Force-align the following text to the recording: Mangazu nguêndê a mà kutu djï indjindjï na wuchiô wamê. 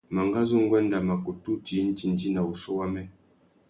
Mangazu 0.15 0.55
nguêndê 0.63 0.95
a 0.99 1.07
mà 1.07 1.15
kutu 1.25 1.51
djï 1.65 1.75
indjindjï 1.83 2.29
na 2.31 2.41
wuchiô 2.47 2.71
wamê. 2.79 3.03